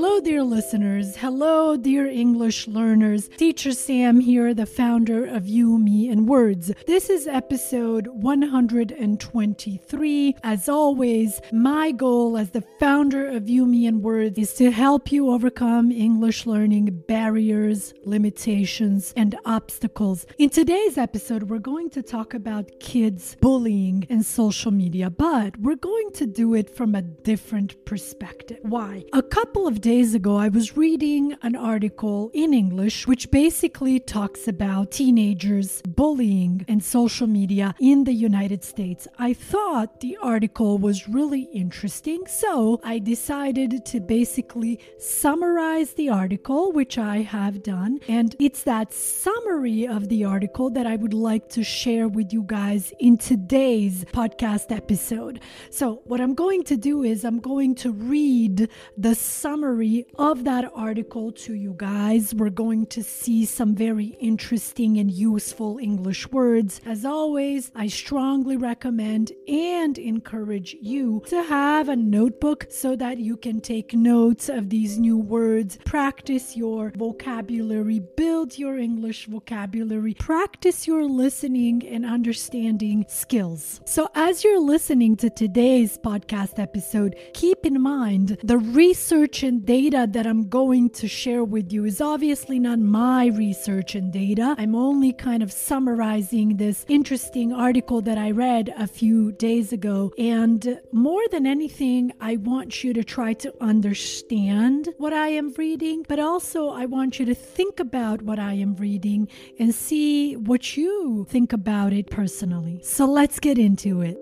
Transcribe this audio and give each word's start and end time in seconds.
Hello, 0.00 0.20
dear 0.20 0.44
listeners. 0.44 1.16
Hello, 1.16 1.76
dear 1.76 2.06
English 2.06 2.68
learners. 2.68 3.28
Teacher 3.36 3.72
Sam 3.72 4.20
here, 4.20 4.54
the 4.54 4.64
founder 4.64 5.26
of 5.26 5.48
You, 5.48 5.76
Me, 5.76 6.08
and 6.08 6.28
Words. 6.28 6.70
This 6.86 7.10
is 7.10 7.26
episode 7.26 8.06
123. 8.06 10.36
As 10.44 10.68
always, 10.68 11.40
my 11.50 11.90
goal 11.90 12.38
as 12.38 12.50
the 12.50 12.62
founder 12.78 13.26
of 13.26 13.48
You, 13.48 13.66
Me, 13.66 13.88
and 13.88 14.00
Words 14.00 14.38
is 14.38 14.54
to 14.54 14.70
help 14.70 15.10
you 15.10 15.30
overcome 15.30 15.90
English 15.90 16.46
learning 16.46 17.02
barriers, 17.08 17.92
limitations, 18.04 19.12
and 19.16 19.34
obstacles. 19.44 20.26
In 20.38 20.50
today's 20.50 20.96
episode, 20.96 21.50
we're 21.50 21.58
going 21.58 21.90
to 21.90 22.04
talk 22.04 22.34
about 22.34 22.78
kids 22.78 23.36
bullying 23.40 24.06
and 24.08 24.24
social 24.24 24.70
media, 24.70 25.10
but 25.10 25.56
we're 25.56 25.74
going 25.74 26.12
to 26.12 26.24
do 26.24 26.54
it 26.54 26.70
from 26.70 26.94
a 26.94 27.02
different 27.02 27.84
perspective. 27.84 28.58
Why? 28.62 29.02
A 29.12 29.22
couple 29.22 29.66
of 29.66 29.80
days 29.88 30.14
ago, 30.14 30.36
I 30.36 30.48
was 30.48 30.76
reading 30.76 31.34
an 31.40 31.56
article 31.56 32.30
in 32.34 32.52
English 32.52 33.06
which 33.06 33.30
basically 33.30 33.98
talks 33.98 34.46
about 34.46 34.90
teenagers 34.90 35.80
bullying 35.80 36.62
and 36.68 36.84
social 36.84 37.26
media 37.26 37.74
in 37.80 38.04
the 38.04 38.12
United 38.12 38.62
States. 38.62 39.08
I 39.18 39.32
thought 39.32 40.00
the 40.00 40.18
article 40.20 40.76
was 40.76 41.08
really 41.08 41.44
interesting, 41.54 42.26
so 42.26 42.82
I 42.84 42.98
decided 42.98 43.86
to 43.86 44.00
basically 44.00 44.78
summarize 44.98 45.94
the 45.94 46.10
article, 46.10 46.70
which 46.70 46.98
I 46.98 47.22
have 47.22 47.62
done. 47.62 48.00
And 48.08 48.36
it's 48.38 48.64
that 48.64 48.92
summary 48.92 49.88
of 49.88 50.10
the 50.10 50.22
article 50.22 50.68
that 50.68 50.86
I 50.86 50.96
would 50.96 51.14
like 51.14 51.48
to 51.56 51.64
share 51.64 52.08
with 52.08 52.30
you 52.30 52.42
guys 52.42 52.92
in 53.00 53.16
today's 53.16 54.04
podcast 54.12 54.70
episode. 54.70 55.40
So, 55.70 56.02
what 56.04 56.20
I'm 56.20 56.34
going 56.34 56.64
to 56.64 56.76
do 56.76 57.04
is 57.04 57.24
I'm 57.24 57.40
going 57.40 57.74
to 57.76 57.90
read 57.90 58.68
the 58.98 59.14
summary 59.14 59.77
summary 59.78 60.06
of 60.18 60.42
that 60.44 60.64
article 60.74 61.30
to 61.30 61.54
you 61.54 61.72
guys. 61.76 62.34
We're 62.34 62.50
going 62.50 62.86
to 62.86 63.02
see 63.02 63.44
some 63.44 63.76
very 63.76 64.16
interesting 64.20 64.98
and 64.98 65.10
useful 65.10 65.78
English 65.78 66.28
words. 66.32 66.80
As 66.84 67.04
always, 67.04 67.70
I 67.76 67.86
strongly 67.86 68.56
recommend 68.56 69.30
and 69.46 69.96
encourage 69.96 70.74
you 70.80 71.22
to 71.26 71.42
have 71.44 71.88
a 71.88 71.94
notebook 71.94 72.66
so 72.70 72.96
that 72.96 73.18
you 73.18 73.36
can 73.36 73.60
take 73.60 73.94
notes 73.94 74.48
of 74.48 74.68
these 74.68 74.98
new 74.98 75.16
words, 75.16 75.78
practice 75.84 76.56
your 76.56 76.92
vocabulary, 76.96 78.00
build 78.16 78.58
your 78.58 78.78
English 78.78 79.26
vocabulary, 79.26 80.14
practice 80.14 80.88
your 80.88 81.04
listening 81.04 81.86
and 81.86 82.04
understanding 82.04 83.04
skills. 83.08 83.80
So, 83.84 84.08
as 84.16 84.42
you're 84.42 84.60
listening 84.60 85.16
to 85.18 85.30
today's 85.30 85.98
podcast 85.98 86.58
episode, 86.58 87.14
keep 87.32 87.64
in 87.64 87.80
mind 87.80 88.38
the 88.42 88.58
research 88.58 89.44
and 89.44 89.57
data 89.64 90.06
that 90.10 90.26
I'm 90.26 90.48
going 90.48 90.90
to 90.90 91.08
share 91.08 91.44
with 91.44 91.72
you 91.72 91.84
is 91.84 92.00
obviously 92.00 92.58
not 92.58 92.78
my 92.78 93.26
research 93.26 93.94
and 93.94 94.12
data. 94.12 94.54
I'm 94.58 94.74
only 94.74 95.12
kind 95.12 95.42
of 95.42 95.52
summarizing 95.52 96.56
this 96.56 96.84
interesting 96.88 97.52
article 97.52 98.00
that 98.02 98.18
I 98.18 98.30
read 98.30 98.72
a 98.78 98.86
few 98.86 99.32
days 99.32 99.72
ago. 99.72 100.12
And 100.18 100.80
more 100.92 101.22
than 101.30 101.46
anything, 101.46 102.12
I 102.20 102.36
want 102.36 102.82
you 102.82 102.92
to 102.94 103.04
try 103.04 103.32
to 103.34 103.54
understand 103.60 104.88
what 104.98 105.12
I 105.12 105.28
am 105.28 105.52
reading, 105.54 106.04
but 106.08 106.18
also 106.18 106.70
I 106.70 106.86
want 106.86 107.18
you 107.18 107.26
to 107.26 107.34
think 107.34 107.80
about 107.80 108.22
what 108.22 108.38
I 108.38 108.54
am 108.54 108.76
reading 108.76 109.28
and 109.58 109.74
see 109.74 110.36
what 110.36 110.76
you 110.76 111.26
think 111.28 111.52
about 111.52 111.92
it 111.92 112.10
personally. 112.10 112.80
So 112.82 113.04
let's 113.06 113.38
get 113.38 113.58
into 113.58 114.00
it. 114.02 114.18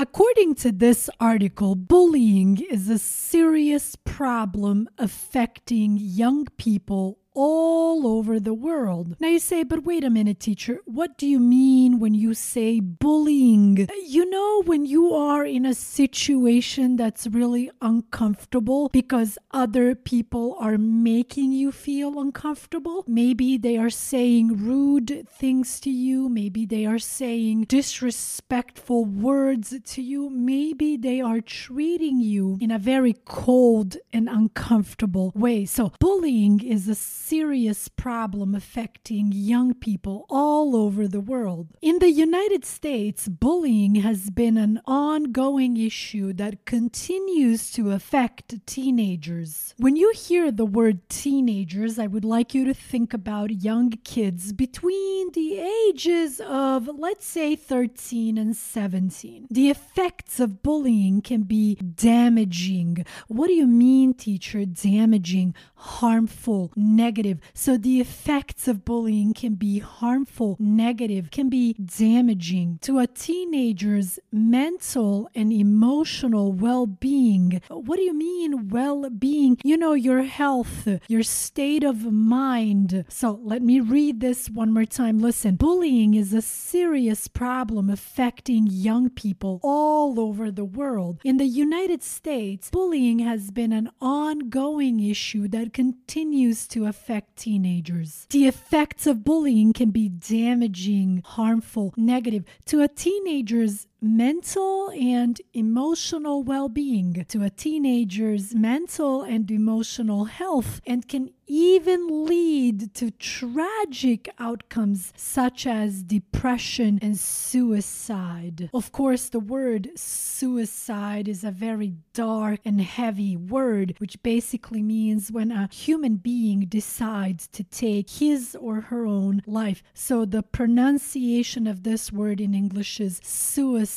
According 0.00 0.54
to 0.62 0.70
this 0.70 1.10
article, 1.18 1.74
bullying 1.74 2.64
is 2.70 2.88
a 2.88 3.00
serious 3.00 3.96
problem 3.96 4.88
affecting 4.96 5.96
young 5.98 6.46
people 6.56 7.18
all 7.38 8.04
over 8.04 8.40
the 8.40 8.52
world. 8.52 9.14
Now 9.20 9.28
you 9.28 9.38
say, 9.38 9.62
but 9.62 9.84
wait 9.84 10.02
a 10.02 10.10
minute, 10.10 10.40
teacher, 10.40 10.80
what 10.86 11.16
do 11.16 11.24
you 11.24 11.38
mean 11.38 12.00
when 12.00 12.12
you 12.12 12.34
say 12.34 12.80
bullying? 12.80 13.88
You 14.04 14.28
know, 14.28 14.62
when 14.64 14.84
you 14.84 15.14
are 15.14 15.44
in 15.44 15.64
a 15.64 15.72
situation 15.72 16.96
that's 16.96 17.28
really 17.28 17.70
uncomfortable 17.80 18.88
because 18.88 19.38
other 19.52 19.94
people 19.94 20.56
are 20.58 20.78
making 20.78 21.52
you 21.52 21.70
feel 21.70 22.18
uncomfortable, 22.18 23.04
maybe 23.06 23.56
they 23.56 23.76
are 23.76 23.90
saying 23.90 24.56
rude 24.56 25.28
things 25.30 25.78
to 25.80 25.90
you, 25.90 26.28
maybe 26.28 26.66
they 26.66 26.86
are 26.86 26.98
saying 26.98 27.66
disrespectful 27.68 29.04
words 29.04 29.72
to 29.84 30.02
you, 30.02 30.28
maybe 30.28 30.96
they 30.96 31.20
are 31.20 31.40
treating 31.40 32.18
you 32.18 32.58
in 32.60 32.72
a 32.72 32.80
very 32.80 33.14
cold 33.26 33.96
and 34.12 34.28
uncomfortable 34.28 35.30
way. 35.36 35.64
So, 35.66 35.92
bullying 36.00 36.64
is 36.64 36.88
a 36.88 36.96
serious 37.28 37.88
problem 37.88 38.54
affecting 38.54 39.30
young 39.30 39.74
people 39.74 40.24
all 40.30 40.74
over 40.74 41.06
the 41.06 41.20
world. 41.20 41.68
In 41.82 41.98
the 41.98 42.10
United 42.10 42.64
States, 42.64 43.28
bullying 43.28 43.96
has 43.96 44.30
been 44.30 44.56
an 44.56 44.80
ongoing 44.86 45.76
issue 45.76 46.32
that 46.32 46.64
continues 46.64 47.70
to 47.72 47.90
affect 47.90 48.64
teenagers. 48.66 49.74
When 49.76 49.94
you 49.94 50.10
hear 50.14 50.50
the 50.50 50.64
word 50.64 51.06
teenagers, 51.10 51.98
I 51.98 52.06
would 52.06 52.24
like 52.24 52.54
you 52.54 52.64
to 52.64 52.72
think 52.72 53.12
about 53.12 53.62
young 53.62 53.90
kids 53.90 54.54
between 54.54 55.30
the 55.32 55.58
ages 55.88 56.40
of, 56.40 56.88
let's 56.88 57.26
say, 57.26 57.56
13 57.56 58.38
and 58.38 58.56
17. 58.56 59.48
The 59.50 59.68
effects 59.68 60.40
of 60.40 60.62
bullying 60.62 61.20
can 61.20 61.42
be 61.42 61.74
damaging. 61.74 63.04
What 63.26 63.48
do 63.48 63.52
you 63.52 63.66
mean, 63.66 64.14
teacher? 64.14 64.64
Damaging, 64.64 65.54
harmful, 65.74 66.72
negative 66.74 67.17
negative. 67.18 67.40
So 67.52 67.76
the 67.76 68.00
effects 68.00 68.68
of 68.68 68.84
bullying 68.84 69.34
can 69.34 69.54
be 69.54 69.80
harmful, 69.80 70.56
negative, 70.60 71.30
can 71.32 71.48
be 71.48 71.74
damaging 71.74 72.78
to 72.82 73.00
a 73.00 73.08
teenager's 73.08 74.20
mental 74.30 75.28
and 75.34 75.52
emotional 75.52 76.52
well 76.52 76.86
being. 76.86 77.60
What 77.68 77.96
do 77.96 78.02
you 78.02 78.14
mean, 78.14 78.68
well 78.68 79.10
being? 79.10 79.58
You 79.64 79.76
know, 79.76 79.94
your 79.94 80.22
health, 80.22 80.88
your 81.08 81.24
state 81.24 81.82
of 81.82 82.12
mind. 82.12 83.04
So 83.08 83.40
let 83.42 83.62
me 83.62 83.80
read 83.80 84.20
this 84.20 84.48
one 84.48 84.72
more 84.72 84.84
time. 84.84 85.18
Listen, 85.18 85.56
bullying 85.56 86.14
is 86.14 86.32
a 86.32 86.42
serious 86.42 87.26
problem 87.26 87.90
affecting 87.90 88.68
young 88.68 89.10
people 89.10 89.58
all 89.64 90.20
over 90.20 90.52
the 90.52 90.64
world. 90.64 91.18
In 91.24 91.38
the 91.38 91.46
United 91.46 92.04
States, 92.04 92.70
bullying 92.70 93.18
has 93.20 93.50
been 93.50 93.72
an 93.72 93.90
ongoing 94.00 95.00
issue 95.00 95.48
that 95.48 95.72
continues 95.72 96.68
to 96.68 96.86
affect 96.86 97.07
affect 97.08 97.36
teenagers. 97.36 98.26
The 98.28 98.46
effects 98.46 99.06
of 99.06 99.24
bullying 99.24 99.72
can 99.72 99.90
be 99.90 100.10
damaging, 100.10 101.22
harmful, 101.24 101.94
negative 101.96 102.44
to 102.66 102.82
a 102.82 102.88
teenager's 102.88 103.86
mental 104.00 104.90
and 104.90 105.40
emotional 105.52 106.42
well 106.42 106.68
being, 106.68 107.24
to 107.28 107.42
a 107.42 107.50
teenager's 107.50 108.54
mental 108.54 109.22
and 109.22 109.50
emotional 109.50 110.26
health, 110.26 110.80
and 110.86 111.08
can 111.08 111.30
even 111.50 112.26
lead 112.26 112.92
to 112.94 113.10
tragic 113.12 114.28
outcomes 114.38 115.14
such 115.16 115.66
as 115.66 116.02
depression 116.02 116.98
and 117.00 117.18
suicide. 117.18 118.68
Of 118.74 118.92
course, 118.92 119.30
the 119.30 119.40
word 119.40 119.88
suicide 119.96 121.26
is 121.26 121.44
a 121.44 121.50
very 121.50 121.94
dark 122.12 122.60
and 122.66 122.82
heavy 122.82 123.34
word, 123.34 123.94
which 123.98 124.22
basically 124.22 124.82
means 124.82 125.32
when 125.32 125.50
a 125.50 125.70
human 125.72 126.16
being 126.16 126.66
decides 126.66 127.48
to 127.48 127.64
take 127.64 128.10
his 128.10 128.54
or 128.60 128.82
her 128.82 129.06
own 129.06 129.40
life. 129.46 129.82
So 129.94 130.26
the 130.26 130.42
pronunciation 130.42 131.66
of 131.66 131.82
this 131.82 132.12
word 132.12 132.42
in 132.42 132.52
English 132.54 133.00
is 133.00 133.20
suicide 133.24 133.87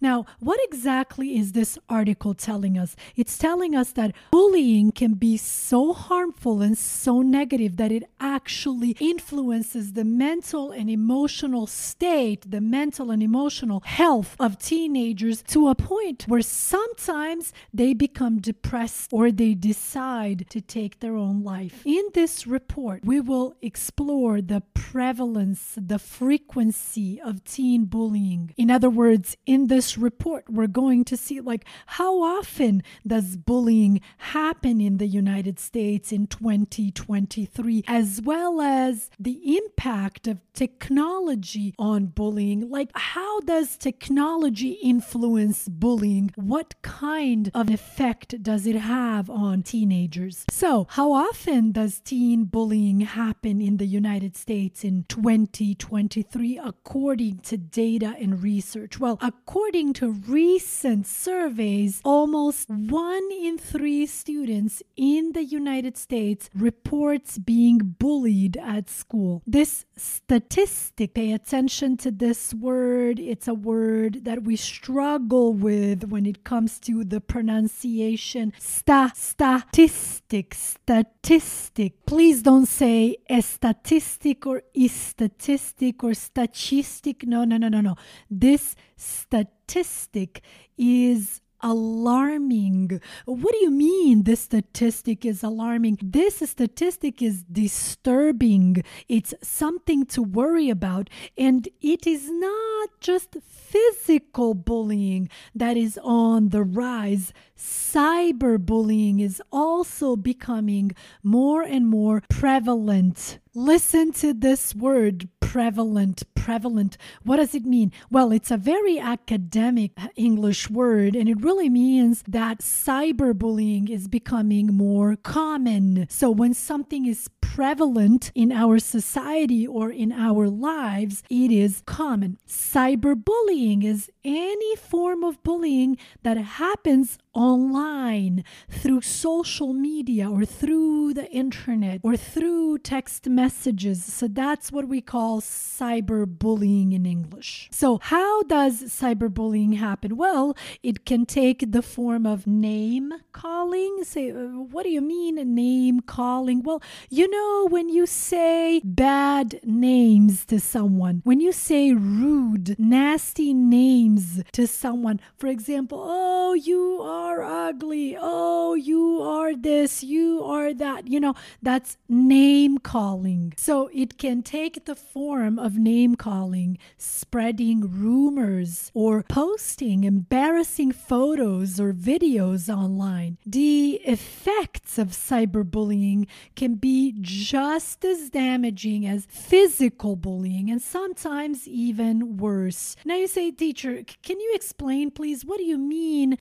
Now, 0.00 0.26
what 0.40 0.60
exactly 0.64 1.38
is 1.38 1.52
this 1.52 1.78
article 1.88 2.34
telling 2.34 2.78
us? 2.78 2.96
It's 3.16 3.38
telling 3.38 3.74
us 3.74 3.92
that 3.92 4.14
bullying 4.30 4.92
can 4.92 5.14
be 5.14 5.36
so 5.36 5.92
harmful 5.92 6.62
and 6.62 6.76
so 6.76 7.22
negative 7.22 7.76
that 7.76 7.92
it 7.92 8.04
actually 8.20 8.96
influences 9.00 9.92
the 9.92 10.04
mental 10.04 10.70
and 10.70 10.90
emotional 10.90 11.66
state, 11.66 12.50
the 12.50 12.60
mental 12.60 13.10
and 13.10 13.22
emotional 13.22 13.80
health 13.84 14.36
of 14.38 14.58
teenagers 14.58 15.42
to 15.44 15.68
a 15.68 15.74
point 15.74 16.24
where 16.26 16.42
sometimes 16.42 17.52
they 17.72 17.94
become 17.94 18.40
depressed 18.40 19.10
or 19.12 19.30
they 19.30 19.54
decide 19.54 20.46
to 20.50 20.60
take 20.60 21.00
their 21.00 21.16
own 21.16 21.42
life. 21.42 21.82
In 21.84 22.04
this 22.14 22.46
report, 22.46 23.04
we 23.04 23.20
will 23.20 23.54
explore 23.62 24.40
the 24.40 24.62
prevalence, 24.74 25.74
the 25.76 25.98
frequency 25.98 27.20
of 27.20 27.44
teen 27.44 27.84
bullying. 27.84 28.52
In 28.56 28.70
other 28.70 28.90
words, 28.90 29.03
in 29.10 29.66
this 29.68 29.98
report, 29.98 30.44
we're 30.48 30.66
going 30.66 31.04
to 31.04 31.16
see 31.16 31.40
like 31.40 31.64
how 31.86 32.22
often 32.22 32.82
does 33.06 33.36
bullying 33.36 34.00
happen 34.18 34.80
in 34.80 34.98
the 34.98 35.06
United 35.06 35.58
States 35.58 36.12
in 36.12 36.26
2023, 36.26 37.84
as 37.86 38.20
well 38.22 38.60
as 38.60 39.10
the 39.18 39.56
impact 39.56 40.26
of 40.26 40.38
technology 40.52 41.74
on 41.78 42.06
bullying. 42.06 42.70
Like, 42.70 42.90
how 42.94 43.40
does 43.40 43.76
technology 43.76 44.72
influence 44.82 45.68
bullying? 45.68 46.30
What 46.36 46.74
kind 46.82 47.50
of 47.54 47.70
effect 47.70 48.42
does 48.42 48.66
it 48.66 48.76
have 48.76 49.28
on 49.28 49.62
teenagers? 49.62 50.44
So, 50.50 50.86
how 50.90 51.12
often 51.12 51.72
does 51.72 52.00
teen 52.00 52.44
bullying 52.44 53.00
happen 53.00 53.60
in 53.60 53.76
the 53.76 53.86
United 53.86 54.36
States 54.36 54.84
in 54.84 55.04
2023, 55.08 56.60
according 56.62 57.38
to 57.40 57.56
data 57.56 58.14
and 58.18 58.42
research? 58.42 58.93
Well, 58.98 59.18
according 59.20 59.94
to 59.94 60.10
recent 60.10 61.06
surveys, 61.06 62.00
almost 62.04 62.68
one 62.68 63.28
in 63.32 63.58
three 63.58 64.06
students 64.06 64.82
in 64.96 65.32
the 65.32 65.44
United 65.44 65.96
States 65.96 66.48
reports 66.54 67.38
being 67.38 67.78
bullied 67.78 68.56
at 68.56 68.88
school. 68.88 69.42
This 69.46 69.84
statistic, 69.96 71.14
pay 71.14 71.32
attention 71.32 71.96
to 71.98 72.10
this 72.10 72.54
word. 72.54 73.18
It's 73.18 73.48
a 73.48 73.54
word 73.54 74.24
that 74.24 74.44
we 74.44 74.56
struggle 74.56 75.54
with 75.54 76.04
when 76.04 76.26
it 76.26 76.44
comes 76.44 76.78
to 76.80 77.04
the 77.04 77.20
pronunciation. 77.20 78.52
Sta, 78.58 79.12
statistic, 79.14 80.54
statistic. 80.54 82.06
Please 82.06 82.42
don't 82.42 82.66
say 82.66 83.16
a 83.28 83.40
statistic 83.40 84.46
or 84.46 84.62
is 84.74 84.92
statistic 84.92 86.02
or 86.04 86.14
statistic. 86.14 87.26
No, 87.26 87.44
no, 87.44 87.56
no, 87.56 87.68
no, 87.68 87.80
no. 87.80 87.96
This 88.30 88.76
statistic 88.96 90.42
is 90.76 91.40
alarming. 91.64 93.00
What 93.24 93.52
do 93.52 93.58
you 93.58 93.70
mean 93.70 94.24
this 94.24 94.40
statistic 94.40 95.24
is 95.24 95.42
alarming? 95.42 95.98
This 96.02 96.38
statistic 96.48 97.22
is 97.22 97.42
disturbing. 97.42 98.84
It's 99.08 99.32
something 99.42 100.04
to 100.06 100.22
worry 100.22 100.68
about. 100.68 101.08
And 101.38 101.66
it 101.80 102.06
is 102.06 102.30
not 102.30 102.90
just 103.00 103.36
physical 103.42 104.52
bullying 104.52 105.30
that 105.54 105.76
is 105.76 105.98
on 106.04 106.50
the 106.50 106.62
rise. 106.62 107.32
Cyberbullying 107.56 109.20
is 109.20 109.40
also 109.52 110.16
becoming 110.16 110.92
more 111.22 111.62
and 111.62 111.86
more 111.86 112.22
prevalent. 112.28 113.38
Listen 113.54 114.12
to 114.14 114.34
this 114.34 114.74
word 114.74 115.28
prevalent. 115.40 116.24
Prevalent. 116.34 116.98
What 117.22 117.36
does 117.36 117.54
it 117.54 117.64
mean? 117.64 117.92
Well, 118.10 118.32
it's 118.32 118.50
a 118.50 118.56
very 118.56 118.98
academic 118.98 119.92
English 120.16 120.68
word, 120.68 121.16
and 121.16 121.28
it 121.28 121.40
really 121.40 121.70
means 121.70 122.22
that 122.28 122.58
cyberbullying 122.58 123.88
is 123.88 124.08
becoming 124.08 124.66
more 124.66 125.16
common. 125.16 126.06
So 126.10 126.30
when 126.30 126.52
something 126.52 127.06
is 127.06 127.30
prevalent 127.40 128.32
in 128.34 128.50
our 128.50 128.78
society 128.80 129.64
or 129.66 129.90
in 129.90 130.10
our 130.10 130.48
lives, 130.48 131.22
it 131.30 131.52
is 131.52 131.82
common. 131.86 132.36
Cyberbullying 132.48 133.84
is 133.84 134.10
any 134.24 134.76
form 134.76 135.22
of 135.22 135.42
bullying 135.44 135.96
that 136.24 136.36
happens 136.36 137.16
online 137.34 138.44
through 138.68 139.02
social 139.02 139.72
media 139.72 140.30
or 140.30 140.44
through 140.44 141.14
the 141.14 141.30
internet 141.30 142.00
or 142.02 142.16
through 142.16 142.78
text 142.78 143.28
messages. 143.28 144.04
So 144.04 144.28
that's 144.28 144.72
what 144.72 144.88
we 144.88 145.00
call 145.00 145.40
cyberbullying 145.40 146.94
in 146.94 147.06
English. 147.06 147.68
So, 147.72 147.98
how 148.02 148.42
does 148.44 148.82
cyberbullying 148.84 149.76
happen? 149.76 150.16
Well, 150.16 150.56
it 150.82 151.04
can 151.04 151.26
take 151.26 151.72
the 151.72 151.82
form 151.82 152.26
of 152.26 152.46
name 152.46 153.12
calling. 153.32 154.04
Say, 154.04 154.30
uh, 154.30 154.36
what 154.72 154.84
do 154.84 154.90
you 154.90 155.00
mean, 155.00 155.36
name 155.54 156.00
calling? 156.00 156.62
Well, 156.62 156.82
you 157.10 157.28
know, 157.28 157.44
know 157.44 157.66
when 157.68 157.88
you 157.88 158.06
say 158.06 158.80
bad 158.84 159.60
names 159.64 160.44
to 160.46 160.60
someone, 160.60 161.20
when 161.24 161.40
you 161.40 161.52
say 161.52 161.92
rude, 161.92 162.76
nasty 162.78 163.52
names 163.52 164.42
to 164.52 164.66
someone, 164.66 165.20
for 165.36 165.48
example, 165.48 165.98
oh, 166.02 166.54
you 166.54 167.00
are 167.02 167.23
ugly, 167.42 168.16
oh, 168.18 168.74
you 168.74 169.20
are 169.22 169.54
this, 169.54 170.02
you 170.02 170.42
are 170.44 170.74
that, 170.74 171.08
you 171.08 171.20
know, 171.20 171.34
that's 171.62 171.96
name 172.08 172.78
calling. 172.78 173.52
So 173.56 173.90
it 173.92 174.18
can 174.18 174.42
take 174.42 174.84
the 174.84 174.94
form 174.94 175.58
of 175.58 175.76
name 175.76 176.14
calling, 176.14 176.78
spreading 176.98 177.80
rumors, 177.90 178.90
or 178.94 179.22
posting 179.28 180.04
embarrassing 180.04 180.92
photos 180.92 181.80
or 181.80 181.92
videos 181.92 182.72
online. 182.72 183.38
The 183.46 184.00
effects 184.04 184.98
of 184.98 185.08
cyberbullying 185.08 186.26
can 186.56 186.74
be 186.74 187.14
just 187.20 188.04
as 188.04 188.30
damaging 188.30 189.06
as 189.06 189.26
physical 189.28 190.16
bullying 190.16 190.70
and 190.70 190.80
sometimes 190.80 191.66
even 191.68 192.36
worse. 192.36 192.96
Now 193.04 193.16
you 193.16 193.26
say, 193.26 193.50
teacher, 193.50 194.02
can 194.22 194.40
you 194.40 194.52
explain, 194.54 195.10
please, 195.10 195.44
what 195.44 195.58
do 195.58 195.64
you 195.64 195.78
mean 195.78 196.38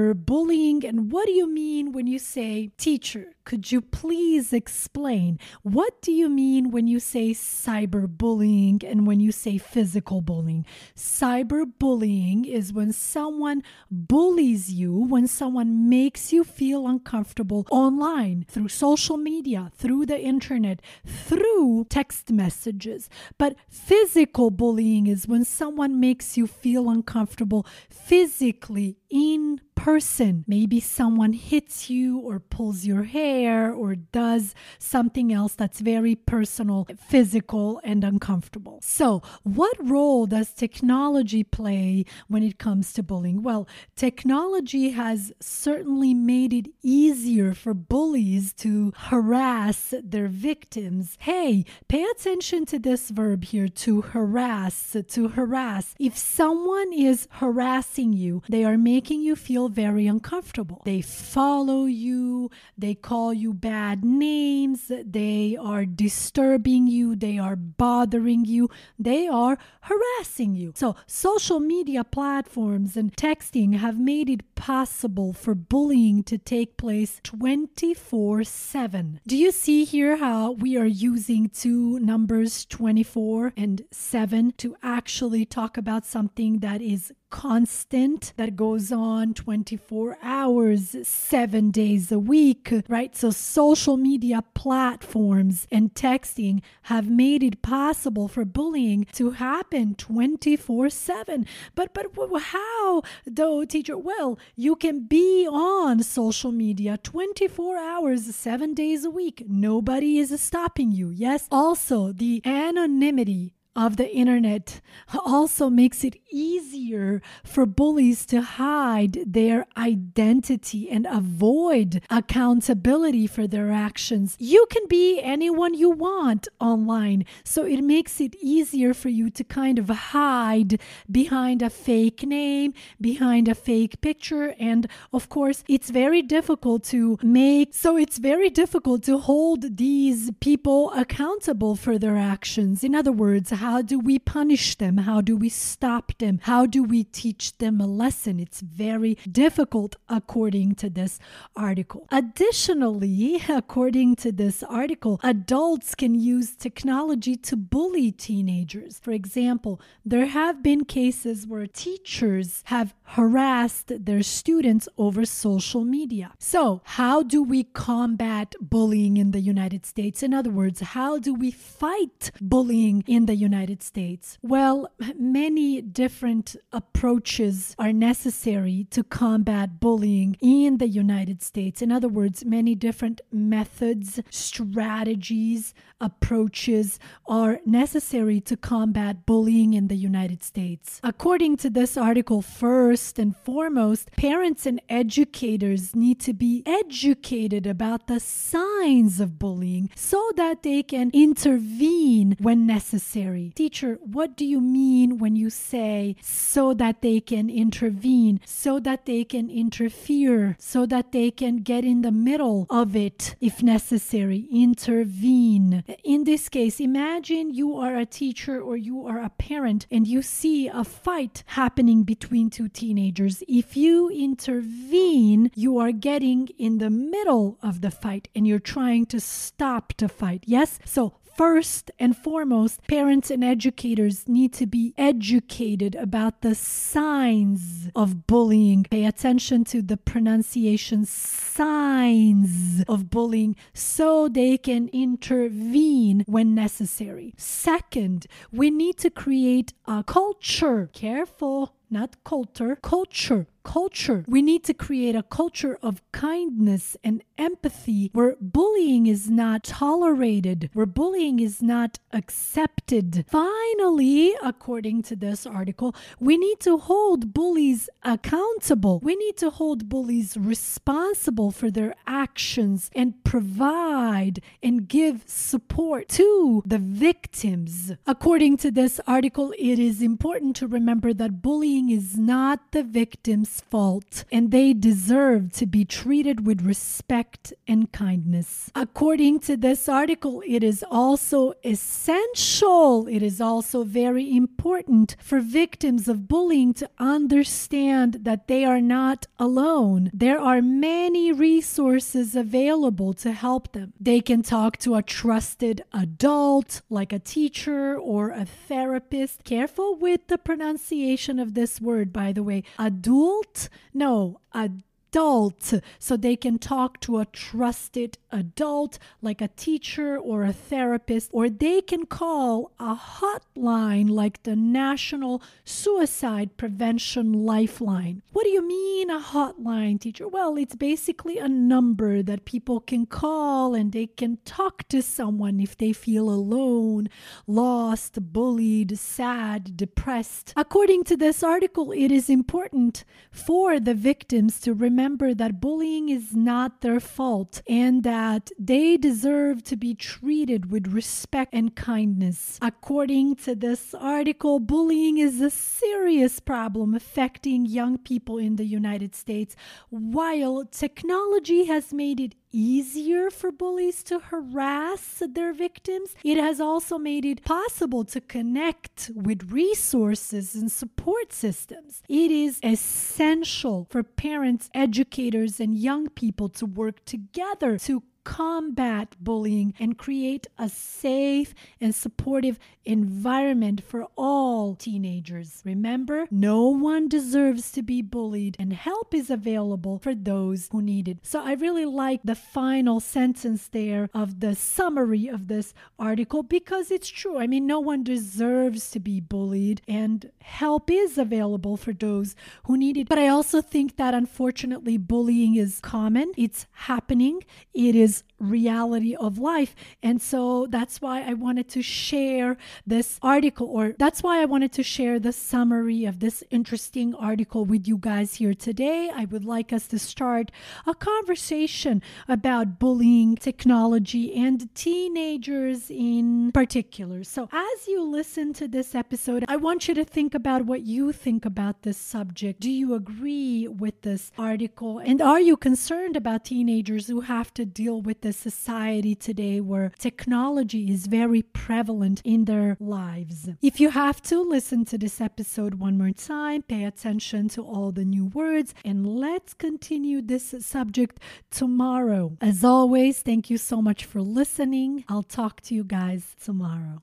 cyberbullying 0.00 0.84
and 0.84 1.12
what 1.12 1.26
do 1.26 1.32
you 1.32 1.48
mean 1.48 1.92
when 1.92 2.06
you 2.06 2.18
say, 2.18 2.70
teacher, 2.76 3.34
could 3.50 3.72
you 3.72 3.80
please 3.80 4.52
explain 4.52 5.36
what 5.64 6.00
do 6.02 6.12
you 6.12 6.28
mean 6.28 6.70
when 6.70 6.86
you 6.86 7.00
say 7.00 7.32
cyberbullying 7.32 8.88
and 8.88 9.08
when 9.08 9.18
you 9.18 9.32
say 9.32 9.58
physical 9.58 10.20
bullying? 10.20 10.64
Cyberbullying 10.94 12.46
is 12.46 12.72
when 12.72 12.92
someone 12.92 13.64
bullies 13.90 14.72
you, 14.72 14.94
when 14.94 15.26
someone 15.26 15.88
makes 15.88 16.32
you 16.32 16.44
feel 16.44 16.86
uncomfortable 16.86 17.66
online 17.72 18.46
through 18.48 18.68
social 18.68 19.16
media, 19.16 19.72
through 19.74 20.06
the 20.06 20.20
internet, 20.20 20.80
through 21.04 21.86
text 21.90 22.30
messages. 22.30 23.08
But 23.36 23.56
physical 23.68 24.52
bullying 24.52 25.08
is 25.08 25.26
when 25.26 25.44
someone 25.44 25.98
makes 25.98 26.36
you 26.36 26.46
feel 26.46 26.88
uncomfortable 26.88 27.66
physically 27.88 28.98
in 29.10 29.60
person. 29.80 30.44
Maybe 30.46 30.78
someone 30.78 31.32
hits 31.32 31.88
you 31.88 32.18
or 32.18 32.38
pulls 32.38 32.84
your 32.84 33.04
hair 33.04 33.39
or 33.48 33.94
does 33.94 34.54
something 34.78 35.32
else 35.32 35.54
that's 35.54 35.80
very 35.80 36.14
personal, 36.14 36.86
physical, 36.98 37.80
and 37.84 38.04
uncomfortable. 38.04 38.80
So, 38.82 39.22
what 39.42 39.76
role 39.80 40.26
does 40.26 40.52
technology 40.52 41.44
play 41.44 42.04
when 42.28 42.42
it 42.42 42.58
comes 42.58 42.92
to 42.94 43.02
bullying? 43.02 43.42
Well, 43.42 43.68
technology 43.96 44.90
has 44.90 45.32
certainly 45.40 46.14
made 46.14 46.52
it 46.52 46.68
easier 46.82 47.54
for 47.54 47.74
bullies 47.74 48.52
to 48.54 48.92
harass 48.96 49.94
their 50.02 50.28
victims. 50.28 51.16
Hey, 51.20 51.64
pay 51.88 52.04
attention 52.04 52.66
to 52.66 52.78
this 52.78 53.10
verb 53.10 53.44
here 53.44 53.68
to 53.68 54.02
harass, 54.02 54.96
to 55.08 55.28
harass. 55.28 55.94
If 55.98 56.16
someone 56.16 56.92
is 56.92 57.28
harassing 57.32 58.12
you, 58.12 58.42
they 58.48 58.64
are 58.64 58.78
making 58.78 59.22
you 59.22 59.36
feel 59.36 59.68
very 59.68 60.06
uncomfortable. 60.06 60.82
They 60.84 61.00
follow 61.00 61.84
you, 61.86 62.50
they 62.76 62.94
call 62.94 63.29
you 63.32 63.52
bad 63.52 64.04
names, 64.04 64.90
they 65.04 65.56
are 65.60 65.84
disturbing 65.84 66.86
you, 66.86 67.16
they 67.16 67.38
are 67.38 67.56
bothering 67.56 68.44
you, 68.44 68.68
they 68.98 69.26
are 69.28 69.58
harassing 69.82 70.54
you. 70.54 70.72
So, 70.74 70.96
social 71.06 71.60
media 71.60 72.04
platforms 72.04 72.96
and 72.96 73.14
texting 73.16 73.78
have 73.78 73.98
made 73.98 74.28
it 74.28 74.54
possible 74.54 75.32
for 75.32 75.54
bullying 75.54 76.22
to 76.24 76.38
take 76.38 76.76
place 76.76 77.20
24 77.24 78.44
7. 78.44 79.20
Do 79.26 79.36
you 79.36 79.52
see 79.52 79.84
here 79.84 80.16
how 80.16 80.52
we 80.52 80.76
are 80.76 80.86
using 80.86 81.48
two 81.48 81.98
numbers, 82.00 82.64
24 82.66 83.52
and 83.56 83.82
7, 83.90 84.52
to 84.58 84.76
actually 84.82 85.44
talk 85.44 85.76
about 85.76 86.04
something 86.04 86.58
that 86.58 86.82
is 86.82 87.12
constant, 87.30 88.32
that 88.36 88.56
goes 88.56 88.92
on 88.92 89.34
24 89.34 90.18
hours, 90.22 90.96
seven 91.02 91.70
days 91.70 92.12
a 92.12 92.18
week, 92.18 92.72
right? 92.88 93.16
So 93.16 93.30
social 93.30 93.96
media 93.96 94.42
platforms 94.54 95.66
and 95.70 95.94
texting 95.94 96.62
have 96.82 97.08
made 97.08 97.42
it 97.42 97.62
possible 97.62 98.28
for 98.28 98.44
bullying 98.44 99.06
to 99.12 99.30
happen 99.32 99.94
24 99.94 100.90
7. 100.90 101.46
But, 101.74 101.94
but 101.94 102.10
how 102.40 103.02
though, 103.26 103.64
teacher? 103.64 103.96
Well, 103.96 104.38
you 104.56 104.76
can 104.76 105.06
be 105.06 105.46
on 105.46 106.02
social 106.02 106.52
media 106.52 106.98
24 106.98 107.76
hours, 107.78 108.34
seven 108.34 108.74
days 108.74 109.04
a 109.04 109.10
week. 109.10 109.44
Nobody 109.48 110.18
is 110.18 110.38
stopping 110.40 110.90
you. 110.92 111.10
Yes. 111.10 111.46
Also, 111.50 112.12
the 112.12 112.42
anonymity 112.44 113.54
of 113.76 113.96
the 113.96 114.10
internet 114.10 114.80
also 115.24 115.70
makes 115.70 116.02
it 116.04 116.16
easier 116.30 117.22
for 117.44 117.66
bullies 117.66 118.26
to 118.26 118.42
hide 118.42 119.18
their 119.26 119.66
identity 119.76 120.90
and 120.90 121.06
avoid 121.10 122.02
accountability 122.10 123.26
for 123.26 123.46
their 123.46 123.70
actions. 123.70 124.36
You 124.38 124.66
can 124.70 124.82
be 124.88 125.20
anyone 125.20 125.74
you 125.74 125.90
want 125.90 126.48
online, 126.60 127.24
so 127.44 127.64
it 127.64 127.82
makes 127.82 128.20
it 128.20 128.34
easier 128.40 128.92
for 128.92 129.08
you 129.08 129.30
to 129.30 129.44
kind 129.44 129.78
of 129.78 129.88
hide 129.88 130.80
behind 131.10 131.62
a 131.62 131.70
fake 131.70 132.24
name, 132.24 132.74
behind 133.00 133.48
a 133.48 133.54
fake 133.54 134.00
picture, 134.00 134.54
and 134.58 134.88
of 135.12 135.28
course, 135.28 135.62
it's 135.68 135.90
very 135.90 136.22
difficult 136.22 136.84
to 136.84 137.18
make 137.22 137.72
so 137.72 137.96
it's 137.96 138.18
very 138.18 138.50
difficult 138.50 139.02
to 139.04 139.18
hold 139.18 139.76
these 139.76 140.30
people 140.40 140.90
accountable 140.92 141.76
for 141.76 141.98
their 141.98 142.16
actions. 142.16 142.82
In 142.82 142.94
other 142.94 143.12
words, 143.12 143.50
how 143.60 143.82
do 143.82 143.98
we 143.98 144.18
punish 144.18 144.76
them? 144.76 144.96
How 144.96 145.20
do 145.20 145.36
we 145.36 145.50
stop 145.50 146.12
them? 146.16 146.40
How 146.44 146.64
do 146.64 146.82
we 146.82 147.04
teach 147.04 147.58
them 147.58 147.78
a 147.78 147.86
lesson? 147.86 148.40
It's 148.40 148.62
very 148.62 149.18
difficult, 149.30 149.96
according 150.08 150.76
to 150.76 150.88
this 150.88 151.18
article. 151.54 152.06
Additionally, 152.10 153.42
according 153.50 154.16
to 154.16 154.32
this 154.32 154.62
article, 154.62 155.20
adults 155.22 155.94
can 155.94 156.14
use 156.14 156.56
technology 156.56 157.36
to 157.36 157.54
bully 157.54 158.10
teenagers. 158.10 158.98
For 158.98 159.10
example, 159.10 159.78
there 160.06 160.24
have 160.40 160.62
been 160.62 160.86
cases 160.86 161.46
where 161.46 161.66
teachers 161.66 162.62
have 162.66 162.94
harassed 163.18 163.92
their 164.06 164.22
students 164.22 164.88
over 164.96 165.26
social 165.26 165.84
media. 165.84 166.32
So, 166.38 166.80
how 166.84 167.22
do 167.22 167.42
we 167.42 167.64
combat 167.64 168.54
bullying 168.58 169.18
in 169.18 169.32
the 169.32 169.40
United 169.40 169.84
States? 169.84 170.22
In 170.22 170.32
other 170.32 170.50
words, 170.50 170.80
how 170.80 171.18
do 171.18 171.34
we 171.34 171.50
fight 171.50 172.30
bullying 172.40 173.04
in 173.06 173.26
the 173.26 173.34
United 173.34 173.49
States? 173.82 174.38
Well, 174.42 174.90
many 175.18 175.80
different 175.80 176.56
approaches 176.72 177.74
are 177.78 177.92
necessary 177.92 178.86
to 178.90 179.02
combat 179.02 179.80
bullying 179.80 180.36
in 180.40 180.78
the 180.78 180.88
United 180.88 181.42
States. 181.42 181.82
In 181.82 181.90
other 181.92 182.08
words, 182.08 182.44
many 182.44 182.74
different 182.74 183.20
methods, 183.32 184.20
strategies, 184.30 185.74
approaches 186.00 186.98
are 187.26 187.60
necessary 187.66 188.40
to 188.40 188.56
combat 188.56 189.26
bullying 189.26 189.74
in 189.74 189.88
the 189.88 189.96
United 189.96 190.42
States. 190.42 191.00
According 191.02 191.56
to 191.58 191.70
this 191.70 191.96
article, 191.96 192.42
first 192.42 193.18
and 193.18 193.36
foremost, 193.36 194.10
parents 194.16 194.66
and 194.66 194.80
educators 194.88 195.94
need 195.94 196.20
to 196.20 196.32
be 196.32 196.62
educated 196.66 197.66
about 197.66 198.06
the 198.06 198.20
signs 198.20 199.20
of 199.20 199.38
bullying 199.38 199.90
so 199.94 200.30
that 200.36 200.62
they 200.62 200.82
can 200.82 201.10
intervene 201.12 202.36
when 202.38 202.66
necessary. 202.66 203.39
Teacher, 203.54 203.98
what 204.02 204.36
do 204.36 204.44
you 204.44 204.60
mean 204.60 205.18
when 205.18 205.36
you 205.36 205.50
say 205.50 206.16
so 206.20 206.74
that 206.74 207.02
they 207.02 207.20
can 207.20 207.48
intervene, 207.48 208.40
so 208.44 208.78
that 208.80 209.06
they 209.06 209.24
can 209.24 209.50
interfere, 209.50 210.56
so 210.58 210.86
that 210.86 211.12
they 211.12 211.30
can 211.30 211.58
get 211.58 211.84
in 211.84 212.02
the 212.02 212.12
middle 212.12 212.66
of 212.70 212.94
it 212.94 213.34
if 213.40 213.62
necessary? 213.62 214.48
Intervene 214.52 215.84
in 216.04 216.24
this 216.24 216.48
case, 216.48 216.80
imagine 216.80 217.54
you 217.54 217.76
are 217.76 217.96
a 217.96 218.06
teacher 218.06 218.60
or 218.60 218.76
you 218.76 219.06
are 219.06 219.20
a 219.20 219.30
parent 219.30 219.86
and 219.90 220.06
you 220.06 220.22
see 220.22 220.68
a 220.68 220.84
fight 220.84 221.42
happening 221.46 222.02
between 222.02 222.50
two 222.50 222.68
teenagers. 222.68 223.42
If 223.48 223.76
you 223.76 224.10
intervene, 224.10 225.50
you 225.54 225.78
are 225.78 225.92
getting 225.92 226.48
in 226.58 226.78
the 226.78 226.90
middle 226.90 227.58
of 227.62 227.80
the 227.80 227.90
fight 227.90 228.28
and 228.34 228.46
you're 228.46 228.58
trying 228.58 229.06
to 229.06 229.20
stop 229.20 229.92
the 229.96 230.08
fight. 230.08 230.44
Yes? 230.46 230.78
So 230.84 231.14
First 231.40 231.90
and 231.98 232.14
foremost, 232.14 232.86
parents 232.86 233.30
and 233.30 233.42
educators 233.42 234.28
need 234.28 234.52
to 234.52 234.66
be 234.66 234.92
educated 234.98 235.94
about 235.94 236.42
the 236.42 236.54
signs 236.54 237.88
of 237.96 238.26
bullying. 238.26 238.84
Pay 238.90 239.06
attention 239.06 239.64
to 239.64 239.80
the 239.80 239.96
pronunciation 239.96 241.06
signs 241.06 242.84
of 242.86 243.08
bullying 243.08 243.56
so 243.72 244.28
they 244.28 244.58
can 244.58 244.90
intervene 244.92 246.24
when 246.26 246.54
necessary. 246.54 247.32
Second, 247.38 248.26
we 248.52 248.70
need 248.70 248.98
to 248.98 249.08
create 249.08 249.72
a 249.86 250.04
culture. 250.04 250.90
Careful 250.92 251.74
not 251.90 252.22
culture, 252.24 252.76
culture, 252.82 253.46
culture. 253.62 254.24
We 254.26 254.42
need 254.42 254.64
to 254.64 254.74
create 254.74 255.14
a 255.14 255.22
culture 255.22 255.78
of 255.82 256.02
kindness 256.12 256.96
and 257.04 257.22
empathy 257.38 258.10
where 258.12 258.36
bullying 258.40 259.06
is 259.06 259.28
not 259.30 259.64
tolerated, 259.64 260.70
where 260.72 260.86
bullying 260.86 261.40
is 261.40 261.62
not 261.62 261.98
accepted. 262.12 263.24
Finally, 263.28 264.34
according 264.42 265.02
to 265.04 265.16
this 265.16 265.46
article, 265.46 265.94
we 266.18 266.36
need 266.36 266.60
to 266.60 266.78
hold 266.78 267.32
bullies 267.32 267.88
accountable. 268.02 269.00
We 269.02 269.16
need 269.16 269.36
to 269.38 269.50
hold 269.50 269.88
bullies 269.88 270.36
responsible 270.36 271.50
for 271.50 271.70
their 271.70 271.94
actions 272.06 272.90
and 272.94 273.22
provide 273.24 274.40
and 274.62 274.88
give 274.88 275.22
support 275.26 276.08
to 276.10 276.62
the 276.66 276.78
victims. 276.78 277.92
According 278.06 278.58
to 278.58 278.70
this 278.70 279.00
article, 279.06 279.54
it 279.58 279.78
is 279.78 280.02
important 280.02 280.56
to 280.56 280.66
remember 280.66 281.12
that 281.14 281.42
bullying 281.42 281.79
is 281.88 282.18
not 282.18 282.72
the 282.72 282.82
victim's 282.82 283.60
fault, 283.62 284.24
and 284.30 284.50
they 284.50 284.74
deserve 284.74 285.52
to 285.52 285.66
be 285.66 285.84
treated 285.84 286.46
with 286.46 286.66
respect 286.66 287.54
and 287.66 287.92
kindness. 287.92 288.70
According 288.74 289.40
to 289.40 289.56
this 289.56 289.88
article, 289.88 290.42
it 290.46 290.62
is 290.62 290.84
also 290.90 291.54
essential, 291.64 293.06
it 293.06 293.22
is 293.22 293.40
also 293.40 293.84
very 293.84 294.36
important 294.36 295.16
for 295.22 295.40
victims 295.40 296.08
of 296.08 296.26
bullying 296.26 296.74
to 296.74 296.90
understand 296.98 298.18
that 298.22 298.48
they 298.48 298.64
are 298.64 298.80
not 298.80 299.26
alone. 299.38 300.10
There 300.12 300.40
are 300.40 300.60
many 300.60 301.32
resources 301.32 302.34
available 302.34 303.12
to 303.14 303.32
help 303.32 303.72
them. 303.72 303.92
They 304.00 304.20
can 304.20 304.42
talk 304.42 304.76
to 304.78 304.96
a 304.96 305.02
trusted 305.02 305.82
adult, 305.92 306.82
like 306.90 307.12
a 307.12 307.18
teacher 307.18 307.96
or 307.96 308.30
a 308.30 308.44
therapist. 308.44 309.44
Careful 309.44 309.94
with 309.94 310.26
the 310.26 310.38
pronunciation 310.38 311.38
of 311.38 311.54
this 311.54 311.69
this 311.70 311.80
word, 311.80 312.12
by 312.12 312.32
the 312.32 312.42
way. 312.42 312.64
Adult? 312.78 313.68
No, 313.94 314.40
adult 314.52 314.82
adult 315.10 315.74
so 315.98 316.16
they 316.16 316.36
can 316.36 316.56
talk 316.58 317.00
to 317.00 317.18
a 317.18 317.24
trusted 317.26 318.16
adult 318.30 318.96
like 319.20 319.40
a 319.40 319.48
teacher 319.48 320.16
or 320.16 320.44
a 320.44 320.52
therapist, 320.52 321.30
or 321.32 321.50
they 321.50 321.80
can 321.80 322.06
call 322.06 322.70
a 322.78 322.94
hotline 322.94 324.08
like 324.08 324.42
the 324.44 324.54
National 324.54 325.42
Suicide 325.64 326.56
Prevention 326.56 327.44
Lifeline. 327.44 328.22
What 328.32 328.44
do 328.44 328.50
you 328.50 328.66
mean, 328.66 329.10
a 329.10 329.20
hotline, 329.20 330.00
teacher? 330.00 330.28
Well, 330.28 330.56
it's 330.56 330.76
basically 330.76 331.38
a 331.38 331.48
number 331.48 332.22
that 332.22 332.44
people 332.44 332.78
can 332.78 333.06
call 333.06 333.74
and 333.74 333.90
they 333.90 334.06
can 334.06 334.38
talk 334.44 334.86
to 334.90 335.02
someone 335.02 335.58
if 335.58 335.76
they 335.76 335.92
feel 335.92 336.30
alone, 336.30 337.08
lost, 337.48 338.32
bullied, 338.32 338.96
sad, 338.96 339.76
depressed. 339.76 340.52
According 340.56 341.02
to 341.04 341.16
this 341.16 341.42
article, 341.42 341.90
it 341.90 342.12
is 342.12 342.30
important 342.30 343.04
for 343.32 343.80
the 343.80 343.94
victims 343.94 344.60
to 344.60 344.72
remember 344.72 344.99
remember 345.00 345.32
that 345.32 345.62
bullying 345.62 346.10
is 346.10 346.34
not 346.36 346.82
their 346.82 347.00
fault 347.00 347.62
and 347.66 348.02
that 348.02 348.50
they 348.58 348.98
deserve 348.98 349.62
to 349.62 349.74
be 349.74 349.94
treated 349.94 350.70
with 350.70 350.92
respect 350.92 351.54
and 351.54 351.74
kindness. 351.74 352.58
According 352.60 353.36
to 353.36 353.54
this 353.54 353.94
article, 353.94 354.60
bullying 354.60 355.16
is 355.16 355.40
a 355.40 355.48
serious 355.48 356.38
problem 356.38 356.94
affecting 356.94 357.64
young 357.64 357.96
people 357.96 358.36
in 358.36 358.56
the 358.56 358.66
United 358.66 359.14
States. 359.14 359.56
While 359.88 360.66
technology 360.70 361.64
has 361.64 361.94
made 361.94 362.20
it 362.20 362.34
easier 362.52 363.30
for 363.30 363.50
bullies 363.50 364.02
to 364.04 364.18
harass 364.18 365.22
their 365.28 365.52
victims, 365.52 366.14
it 366.24 366.36
has 366.36 366.60
also 366.60 366.98
made 366.98 367.24
it 367.24 367.44
possible 367.44 368.04
to 368.04 368.20
connect 368.20 369.10
with 369.14 369.50
resources 369.50 370.54
and 370.54 370.70
support 370.70 371.32
systems. 371.32 372.02
It 372.08 372.30
is 372.30 372.60
essential 372.62 373.86
for 373.90 374.02
parents, 374.02 374.70
educators, 374.74 375.60
and 375.60 375.74
young 375.76 376.08
people 376.08 376.48
to 376.50 376.66
work 376.66 377.04
together 377.04 377.78
to 377.78 378.02
combat 378.24 379.16
bullying 379.20 379.74
and 379.78 379.98
create 379.98 380.46
a 380.58 380.68
safe 380.68 381.54
and 381.80 381.94
supportive 381.94 382.58
environment 382.84 383.82
for 383.82 384.06
all 384.16 384.74
teenagers. 384.74 385.62
Remember, 385.64 386.26
no 386.30 386.68
one 386.68 387.08
deserves 387.08 387.70
to 387.72 387.82
be 387.82 388.02
bullied, 388.02 388.56
and 388.58 388.72
help 388.72 389.14
is 389.14 389.30
available 389.30 389.98
for 389.98 390.14
those 390.14 390.68
who 390.72 390.82
need 390.82 391.08
it. 391.08 391.18
So 391.22 391.42
I 391.42 391.54
really 391.54 391.84
like 391.84 392.20
the 392.24 392.34
final 392.34 393.00
sentence 393.00 393.68
there 393.68 394.08
of 394.14 394.40
the 394.40 394.54
summary 394.54 395.28
of 395.28 395.48
this 395.48 395.74
article 395.98 396.42
because 396.42 396.90
it's 396.90 397.08
true. 397.08 397.38
I 397.38 397.46
mean, 397.46 397.66
no 397.66 397.80
one 397.80 398.02
deserves 398.02 398.90
to 398.90 399.00
be 399.00 399.20
bullied, 399.20 399.82
and 399.86 400.30
help 400.40 400.90
is 400.90 401.18
available 401.18 401.76
for 401.76 401.92
those 401.92 402.34
who 402.64 402.76
need 402.76 402.96
it. 402.96 403.08
But 403.08 403.18
I 403.18 403.28
also 403.28 403.60
think 403.60 403.96
that 403.96 404.14
unfortunately, 404.14 404.96
bullying 404.96 405.56
is 405.56 405.80
common, 405.80 406.32
it's 406.36 406.66
happening, 406.72 407.42
it 407.74 407.94
is 407.94 408.09
is 408.10 408.24
reality 408.40 409.14
of 409.14 409.38
life. 409.38 409.74
And 410.02 410.20
so 410.20 410.66
that's 410.68 411.00
why 411.00 411.22
I 411.22 411.34
wanted 411.34 411.68
to 411.70 411.82
share 411.82 412.56
this 412.86 413.18
article, 413.22 413.68
or 413.68 413.94
that's 413.98 414.22
why 414.22 414.40
I 414.42 414.46
wanted 414.46 414.72
to 414.72 414.82
share 414.82 415.18
the 415.20 415.32
summary 415.32 416.04
of 416.04 416.20
this 416.20 416.42
interesting 416.50 417.14
article 417.14 417.64
with 417.64 417.86
you 417.86 417.98
guys 417.98 418.36
here 418.36 418.54
today. 418.54 419.10
I 419.14 419.26
would 419.26 419.44
like 419.44 419.72
us 419.72 419.86
to 419.88 419.98
start 419.98 420.50
a 420.86 420.94
conversation 420.94 422.02
about 422.26 422.78
bullying, 422.78 423.36
technology, 423.36 424.34
and 424.34 424.74
teenagers 424.74 425.90
in 425.90 426.50
particular. 426.52 427.24
So 427.24 427.48
as 427.52 427.86
you 427.86 428.02
listen 428.02 428.52
to 428.54 428.66
this 428.66 428.94
episode, 428.94 429.44
I 429.48 429.56
want 429.56 429.88
you 429.88 429.94
to 429.94 430.04
think 430.04 430.34
about 430.34 430.64
what 430.64 430.82
you 430.82 431.12
think 431.12 431.44
about 431.44 431.82
this 431.82 431.98
subject. 431.98 432.60
Do 432.60 432.70
you 432.70 432.94
agree 432.94 433.68
with 433.68 434.02
this 434.02 434.32
article? 434.38 434.98
And 434.98 435.20
are 435.20 435.40
you 435.40 435.56
concerned 435.56 436.16
about 436.16 436.46
teenagers 436.46 437.06
who 437.08 437.20
have 437.22 437.52
to 437.54 437.64
deal 437.64 438.00
with 438.00 438.22
this 438.22 438.29
society 438.32 439.14
today 439.14 439.60
where 439.60 439.92
technology 439.98 440.90
is 440.90 441.06
very 441.06 441.42
prevalent 441.42 442.22
in 442.24 442.44
their 442.46 442.76
lives? 442.80 443.48
If 443.62 443.80
you 443.80 443.90
have 443.90 444.20
to, 444.22 444.40
listen 444.42 444.84
to 444.86 444.98
this 444.98 445.20
episode 445.20 445.74
one 445.74 445.96
more 445.98 446.12
time, 446.12 446.62
pay 446.62 446.84
attention 446.84 447.48
to 447.50 447.62
all 447.62 447.92
the 447.92 448.04
new 448.04 448.26
words, 448.26 448.74
and 448.84 449.06
let's 449.06 449.54
continue 449.54 450.20
this 450.22 450.54
subject 450.60 451.20
tomorrow. 451.50 452.36
As 452.40 452.64
always, 452.64 453.20
thank 453.20 453.50
you 453.50 453.58
so 453.58 453.80
much 453.80 454.04
for 454.04 454.20
listening. 454.20 455.04
I'll 455.08 455.22
talk 455.22 455.60
to 455.62 455.74
you 455.74 455.84
guys 455.84 456.34
tomorrow. 456.42 456.98